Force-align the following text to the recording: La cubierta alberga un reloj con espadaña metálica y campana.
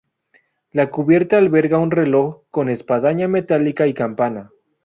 La 0.71 0.89
cubierta 0.89 1.37
alberga 1.37 1.77
un 1.77 1.91
reloj 1.91 2.39
con 2.49 2.69
espadaña 2.69 3.27
metálica 3.27 3.85
y 3.85 3.93
campana. 3.93 4.49